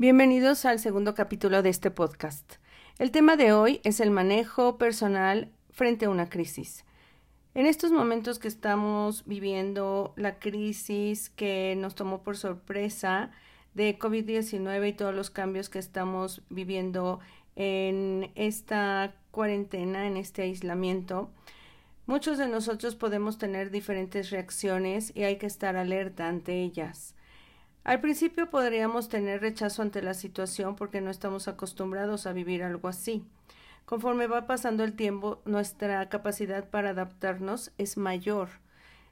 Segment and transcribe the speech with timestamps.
[0.00, 2.54] Bienvenidos al segundo capítulo de este podcast.
[2.98, 6.86] El tema de hoy es el manejo personal frente a una crisis.
[7.52, 13.30] En estos momentos que estamos viviendo la crisis que nos tomó por sorpresa
[13.74, 17.20] de COVID-19 y todos los cambios que estamos viviendo
[17.54, 21.30] en esta cuarentena, en este aislamiento,
[22.06, 27.14] muchos de nosotros podemos tener diferentes reacciones y hay que estar alerta ante ellas.
[27.82, 32.88] Al principio podríamos tener rechazo ante la situación porque no estamos acostumbrados a vivir algo
[32.88, 33.24] así.
[33.86, 38.50] Conforme va pasando el tiempo, nuestra capacidad para adaptarnos es mayor.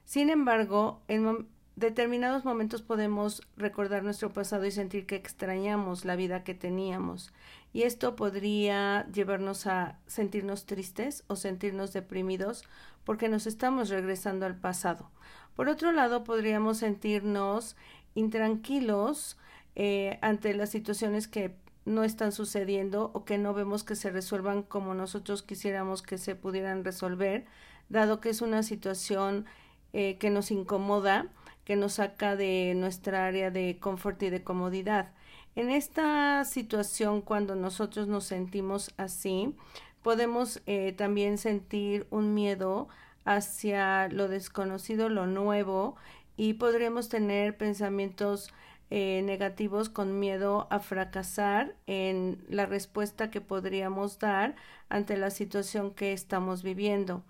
[0.05, 6.43] Sin embargo, en determinados momentos podemos recordar nuestro pasado y sentir que extrañamos la vida
[6.43, 7.33] que teníamos.
[7.73, 12.63] Y esto podría llevarnos a sentirnos tristes o sentirnos deprimidos
[13.03, 15.09] porque nos estamos regresando al pasado.
[15.55, 17.75] Por otro lado, podríamos sentirnos
[18.19, 19.37] intranquilos
[19.75, 21.55] eh, ante las situaciones que
[21.85, 26.35] no están sucediendo o que no vemos que se resuelvan como nosotros quisiéramos que se
[26.35, 27.45] pudieran resolver,
[27.87, 29.45] dado que es una situación
[29.93, 31.27] eh, que nos incomoda,
[31.65, 35.13] que nos saca de nuestra área de confort y de comodidad.
[35.55, 39.55] En esta situación, cuando nosotros nos sentimos así,
[40.03, 42.87] podemos eh, también sentir un miedo
[43.25, 45.95] hacia lo desconocido, lo nuevo,
[46.39, 48.53] y podremos tener pensamientos
[48.91, 54.55] eh, negativos con miedo a fracasar en la respuesta que podríamos dar
[54.87, 57.25] ante la situación que estamos viviendo.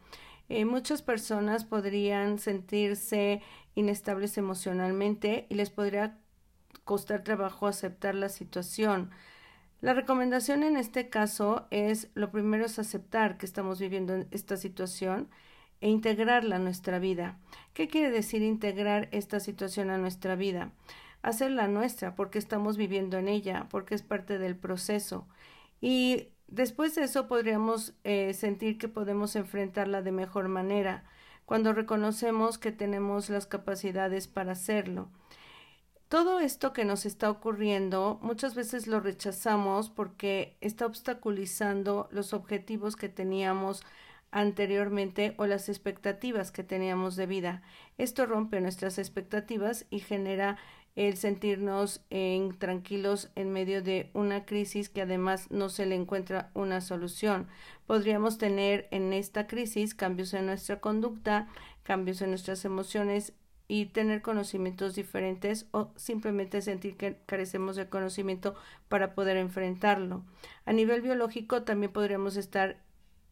[0.47, 3.41] Eh, muchas personas podrían sentirse
[3.73, 6.19] inestables emocionalmente y les podría
[6.83, 9.09] costar trabajo aceptar la situación.
[9.81, 15.29] La recomendación en este caso es lo primero es aceptar que estamos viviendo esta situación
[15.81, 17.37] e integrarla a nuestra vida.
[17.73, 20.71] ¿Qué quiere decir integrar esta situación a nuestra vida?
[21.21, 25.27] Hacerla nuestra porque estamos viviendo en ella, porque es parte del proceso.
[25.81, 31.03] Y después de eso podríamos eh, sentir que podemos enfrentarla de mejor manera,
[31.45, 35.09] cuando reconocemos que tenemos las capacidades para hacerlo.
[36.07, 42.95] Todo esto que nos está ocurriendo muchas veces lo rechazamos porque está obstaculizando los objetivos
[42.95, 43.83] que teníamos
[44.31, 47.61] anteriormente o las expectativas que teníamos de vida.
[47.97, 50.57] Esto rompe nuestras expectativas y genera
[50.95, 52.01] el sentirnos
[52.57, 57.47] tranquilos en medio de una crisis que además no se le encuentra una solución.
[57.87, 61.47] Podríamos tener en esta crisis cambios en nuestra conducta,
[61.83, 63.33] cambios en nuestras emociones
[63.69, 68.55] y tener conocimientos diferentes o simplemente sentir que carecemos de conocimiento
[68.89, 70.25] para poder enfrentarlo.
[70.65, 72.77] A nivel biológico también podríamos estar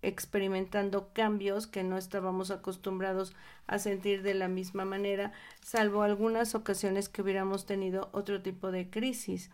[0.02, 3.34] experimentando cambios que no estábamos acostumbrados
[3.68, 5.32] a sentir de la misma manera,
[5.62, 9.50] salvo algunas ocasiones que hubiéramos tenido otro tipo de crisis.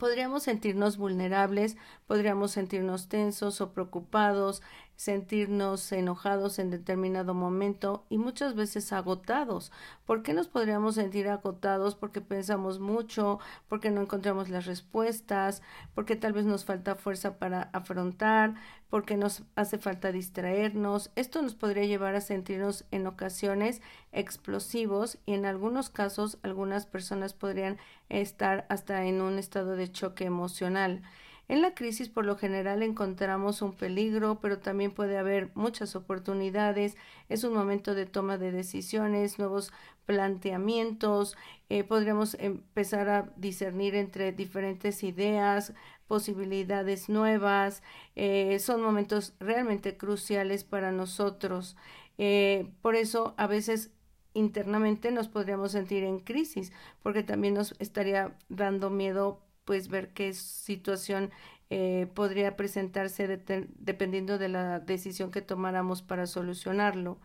[0.00, 4.62] Podríamos sentirnos vulnerables, podríamos sentirnos tensos o preocupados,
[4.96, 9.72] sentirnos enojados en determinado momento y muchas veces agotados.
[10.06, 11.96] ¿Por qué nos podríamos sentir agotados?
[11.96, 15.60] Porque pensamos mucho, porque no encontramos las respuestas,
[15.94, 18.54] porque tal vez nos falta fuerza para afrontar,
[18.90, 21.10] porque nos hace falta distraernos.
[21.16, 23.80] Esto nos podría llevar a sentirnos en ocasiones
[24.12, 30.24] explosivos y en algunos casos algunas personas podrían estar hasta en un estado de choque
[30.24, 31.02] emocional.
[31.50, 36.96] En la crisis por lo general encontramos un peligro, pero también puede haber muchas oportunidades.
[37.28, 39.72] Es un momento de toma de decisiones, nuevos
[40.06, 41.36] planteamientos.
[41.68, 45.74] Eh, podríamos empezar a discernir entre diferentes ideas,
[46.06, 47.82] posibilidades nuevas.
[48.14, 51.76] Eh, son momentos realmente cruciales para nosotros.
[52.16, 53.90] Eh, por eso a veces
[54.34, 56.72] internamente nos podríamos sentir en crisis,
[57.02, 61.30] porque también nos estaría dando miedo pues ver qué situación
[61.70, 67.18] eh, podría presentarse dependiendo de la decisión que tomáramos para solucionarlo.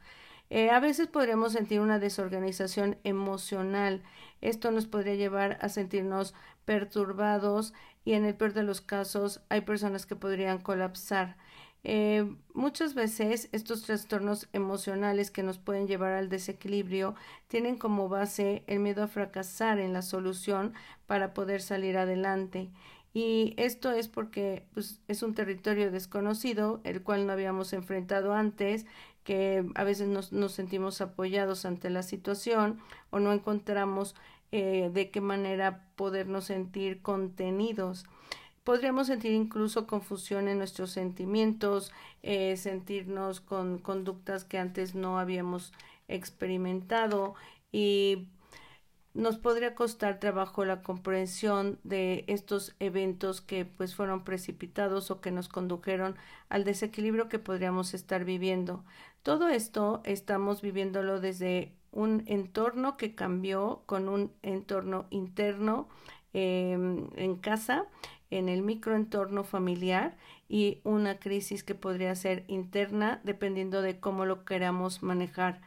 [0.49, 4.03] Eh, a veces podríamos sentir una desorganización emocional.
[4.41, 6.35] Esto nos podría llevar a sentirnos
[6.65, 7.73] perturbados
[8.03, 11.37] y en el peor de los casos hay personas que podrían colapsar.
[11.87, 17.13] Eh, muchas veces estos trastornos emocionales que nos pueden llevar al desequilibrio
[17.47, 20.73] tienen como base el miedo a fracasar en la solución
[21.05, 22.71] para poder salir adelante.
[23.13, 28.87] Y esto es porque pues, es un territorio desconocido, el cual no habíamos enfrentado antes,
[29.23, 32.79] que a veces nos, sentimos apoyados ante la situación
[33.11, 34.15] o no encontramos
[34.51, 38.05] eh, de qué manera podernos sentir contenidos.
[38.65, 45.71] Podríamos sentir incluso confusión en nuestros sentimientos, eh, sentirnos con conductas que antes no habíamos
[46.07, 47.35] experimentado
[47.71, 48.27] y
[49.13, 55.29] nos podría costar trabajo la comprensión de estos eventos que pues fueron precipitados o que
[55.29, 56.15] nos condujeron
[56.49, 58.83] al desequilibrio que podríamos estar viviendo.
[59.21, 65.87] Todo esto estamos viviéndolo desde un entorno que cambió con un entorno interno
[66.33, 67.85] em, en casa,
[68.31, 70.17] en el microentorno familiar
[70.47, 75.61] y una crisis que podría ser interna dependiendo de cómo lo queramos manejar.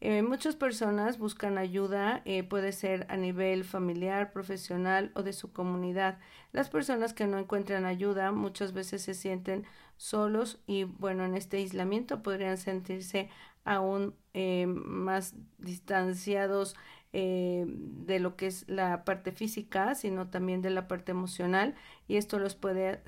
[0.00, 5.52] Eh, muchas personas buscan ayuda, eh, puede ser a nivel familiar, profesional o de su
[5.52, 6.18] comunidad.
[6.52, 9.64] Las personas que no encuentran ayuda muchas veces se sienten
[9.96, 13.30] solos y bueno, en este aislamiento podrían sentirse
[13.64, 16.76] aún eh, más distanciados
[17.14, 21.76] de lo que es la parte física, sino también de la parte emocional
[22.08, 23.00] y esto los puede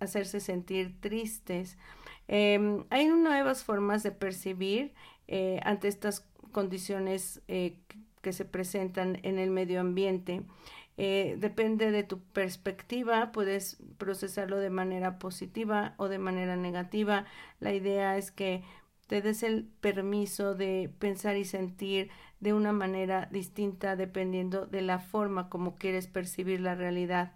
[0.00, 1.78] hacerse sentir tristes.
[2.26, 4.92] Em, hay nuevas formas de percibir
[5.28, 7.78] eh, ante estas condiciones eh,
[8.22, 10.42] que se presentan en el medio ambiente.
[10.98, 17.24] Eh, depende de tu perspectiva, puedes procesarlo de manera positiva o de manera negativa.
[17.60, 18.64] La idea es que
[19.08, 22.10] te des el permiso de pensar y sentir
[22.40, 27.32] de una manera distinta dependiendo de la forma como quieres percibir la realidad.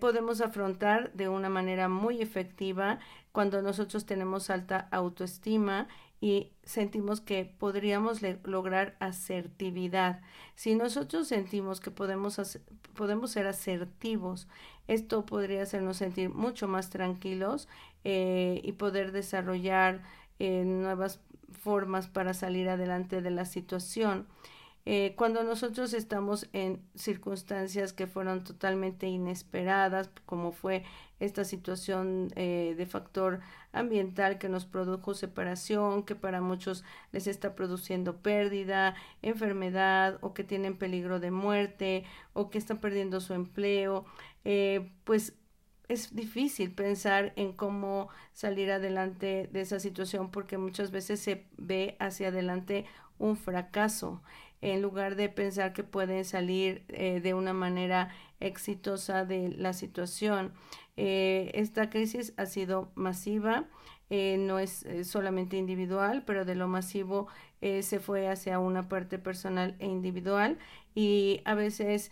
[0.00, 2.98] podemos afrontar de una manera muy efectiva
[3.32, 5.86] cuando nosotros tenemos alta autoestima
[6.20, 10.20] y sentimos que podríamos lograr asertividad.
[10.56, 12.58] Si nosotros sentimos que podemos,
[12.94, 14.48] podemos ser asertivos,
[14.88, 17.68] esto podría hacernos sentir mucho más tranquilos
[18.04, 20.02] eh, y poder desarrollar
[20.38, 21.20] eh, nuevas
[21.62, 24.26] formas para salir adelante de la situación.
[24.86, 30.84] Eh, cuando nosotros estamos en circunstancias que fueron totalmente inesperadas, como fue
[31.20, 33.40] esta situación eh, de factor
[33.72, 40.44] ambiental que nos produjo separación, que para muchos les está produciendo pérdida, enfermedad o que
[40.44, 44.06] tienen peligro de muerte o que están perdiendo su empleo,
[45.04, 45.34] pues
[45.88, 51.96] es difícil pensar en cómo salir adelante de esa situación porque muchas veces se ve
[51.98, 52.84] hacia adelante
[53.18, 54.22] un fracaso
[54.60, 60.52] en lugar de pensar que pueden salir eh, de una manera exitosa de la situación.
[60.96, 63.66] Eh, esta crisis ha sido masiva,
[64.10, 67.28] eh, no es solamente individual, pero de lo masivo
[67.60, 70.58] se fue hacia una parte personal e individual
[70.98, 72.10] y a veces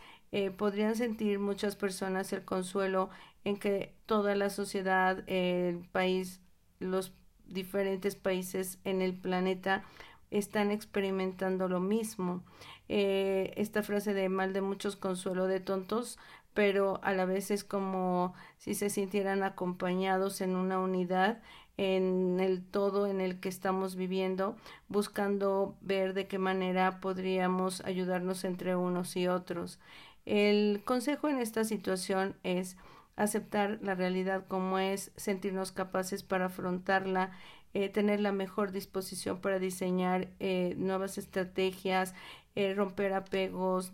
[0.56, 3.10] podrían sentir muchas personas el consuelo
[3.42, 6.40] en que toda la sociedad, el país,
[6.78, 7.12] los
[7.48, 9.82] diferentes países en el planeta
[10.30, 12.44] están experimentando lo mismo.
[12.88, 16.16] Eh, esta frase de mal de muchos consuelo de tontos,
[16.56, 21.40] pero a la vez es como si se sintieran acompañados en una unidad
[21.76, 24.56] en el todo en el que estamos viviendo,
[24.88, 29.78] buscando ver de qué manera podríamos ayudarnos entre unos y otros.
[30.24, 32.76] El consejo en esta situación es
[33.14, 37.32] aceptar la realidad como es, sentirnos capaces para afrontarla
[37.78, 42.14] eh, tener la mejor disposición para diseñar eh, nuevas estrategias,
[42.54, 43.92] eh, romper apegos,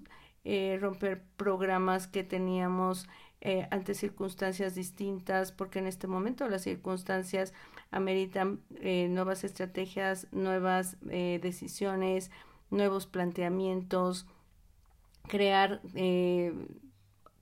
[0.81, 3.09] romper programas que teníamos
[3.71, 7.53] ante circunstancias distintas, porque en este momento las circunstancias
[7.91, 12.31] ameritan nuevas estrategias, nuevas decisiones,
[12.71, 14.27] nuevos planteamientos,
[15.29, 15.81] crear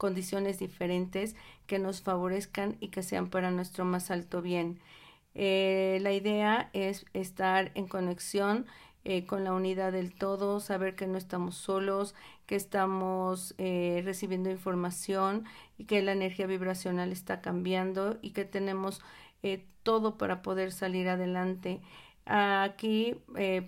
[0.00, 1.36] condiciones diferentes
[1.66, 4.80] que nos favorezcan y que sean para nuestro más alto bien.
[5.34, 8.66] Eh, la idea es estar en conexión
[9.04, 12.14] eh, con la unidad del todo, saber que no estamos solos,
[12.46, 15.44] que estamos eh, recibiendo información
[15.78, 19.00] y que la energía vibracional está cambiando y que tenemos
[19.82, 21.80] todo para poder salir adelante.
[22.26, 23.16] Aquí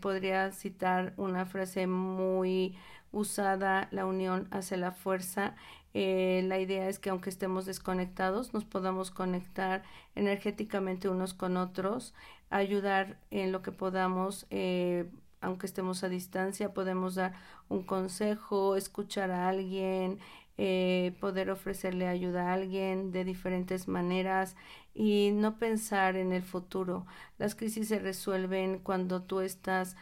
[0.03, 2.77] podría citar una frase muy
[3.13, 5.55] usada, la unión hace la fuerza.
[5.95, 9.83] Eh, la idea es que aunque estemos desconectados, nos podamos conectar
[10.15, 12.15] energéticamente unos con otros,
[12.51, 17.35] ayudar en lo que podamos, eh, aunque estemos a distancia, podemos dar
[17.69, 20.19] un consejo, escuchar a alguien,
[20.59, 24.57] eh, poder ofrecerle ayuda a alguien de diferentes maneras
[24.95, 27.07] y no pensar en el futuro.
[27.39, 29.97] Las crisis se resuelven cuando tú estás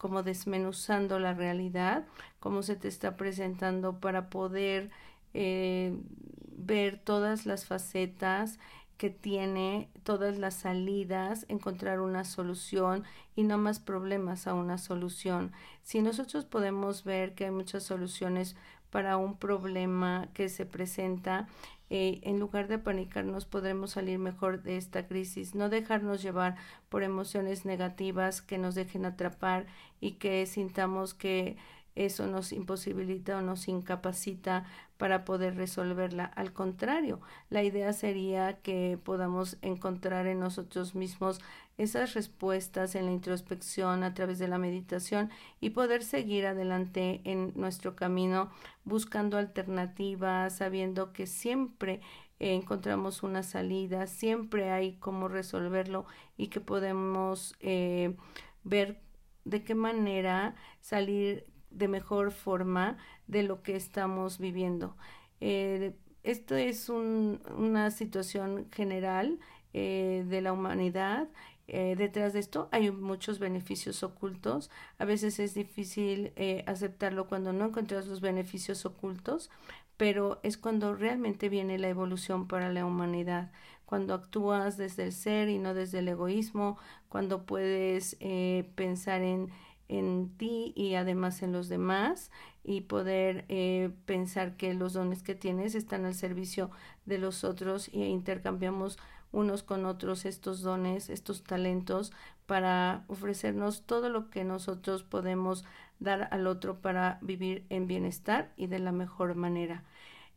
[0.00, 2.06] como desmenuzando la realidad,
[2.38, 4.88] cómo se te está presentando para poder
[5.34, 5.94] eh,
[6.56, 8.58] ver todas las facetas
[8.96, 13.04] que tiene, todas las salidas, encontrar una solución
[13.36, 15.52] y no más problemas a una solución.
[15.82, 18.56] Si nosotros podemos ver que hay muchas soluciones
[18.90, 21.48] para un problema que se presenta,
[21.92, 26.56] eh, en lugar de panicarnos podremos salir mejor de esta crisis, no dejarnos llevar
[26.88, 29.66] por emociones negativas que nos dejen atrapar
[30.00, 31.56] y que sintamos que
[32.06, 34.64] eso nos imposibilita o nos incapacita
[34.96, 36.24] para poder resolverla.
[36.24, 41.40] Al contrario, la idea sería que podamos encontrar en nosotros mismos
[41.78, 45.30] esas respuestas en la introspección a través de la meditación
[45.60, 48.50] y poder seguir adelante en nuestro camino
[48.84, 52.00] buscando alternativas, sabiendo que siempre
[52.38, 56.06] encontramos una salida, siempre hay cómo resolverlo
[56.38, 58.16] y que podemos eh,
[58.64, 59.00] ver
[59.44, 64.96] de qué manera salir de mejor forma de lo que estamos viviendo.
[65.40, 69.38] Eh, esto es una situación general
[69.72, 71.28] eh, de la humanidad.
[71.68, 74.70] Eh, detrás de esto hay muchos beneficios ocultos.
[74.98, 76.32] A veces es difícil
[76.66, 79.50] aceptarlo cuando no encuentras los beneficios ocultos,
[79.96, 83.52] pero es cuando realmente viene la evolución para la humanidad,
[83.86, 88.16] cuando actúas desde el ser y no desde el egoísmo, cuando puedes
[88.74, 89.50] pensar en
[89.90, 92.30] en ti y además en los demás
[92.62, 96.70] y poder eh, pensar que los dones que tienes están al servicio
[97.06, 98.98] de los otros e intercambiamos
[99.32, 102.12] unos con otros estos dones, estos talentos
[102.46, 105.64] para ofrecernos todo lo que nosotros podemos
[105.98, 109.84] dar al otro para vivir en bienestar y de la mejor manera.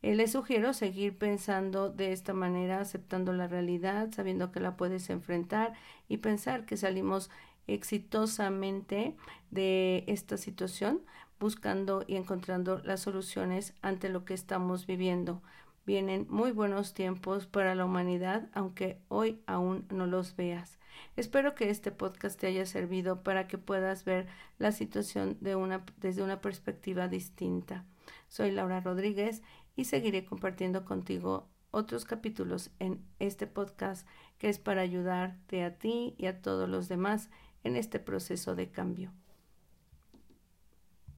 [0.02, 5.10] Eh, les sugiero seguir pensando de esta manera, aceptando la realidad, sabiendo que la puedes
[5.10, 5.74] enfrentar
[6.10, 7.30] y pensar que salimos
[7.68, 9.16] exitosamente
[9.52, 11.02] de esta situación,
[11.40, 15.42] buscando y encontrando las soluciones ante lo que estamos viviendo.
[15.86, 20.80] Vienen muy buenos tiempos para la humanidad, aunque hoy aún no los veas.
[21.16, 24.28] Espero que este podcast te haya servido para que puedas ver
[24.58, 27.86] la situación de una, desde una perspectiva distinta.
[28.30, 29.42] Soy Laura Rodríguez
[29.76, 36.16] y seguiré compartiendo contigo otros capítulos en este podcast que es para ayudarte a ti
[36.18, 37.30] y a todos los demás
[37.64, 39.14] en este proceso de cambio.